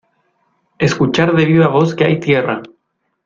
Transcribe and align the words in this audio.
escuchar 0.79 1.35
de 1.35 1.45
viva 1.45 1.67
voz 1.67 1.93
que 1.93 2.03
hay 2.05 2.19
tierra 2.19 2.63